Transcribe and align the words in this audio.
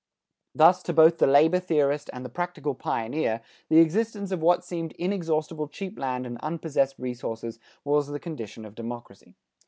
Thus 0.55 0.81
to 0.81 0.93
both 0.93 1.19
the 1.19 1.27
labor 1.27 1.59
theorist 1.59 2.09
and 2.11 2.25
the 2.25 2.29
practical 2.29 2.73
pioneer, 2.73 3.43
the 3.69 3.77
existence 3.77 4.31
of 4.31 4.41
what 4.41 4.63
seemed 4.65 4.93
inexhaustible 4.93 5.67
cheap 5.67 5.99
land 5.99 6.25
and 6.25 6.39
unpossessed 6.41 6.95
resources 6.97 7.59
was 7.83 8.07
the 8.07 8.19
condition 8.19 8.65
of 8.65 8.73
democracy. 8.73 9.35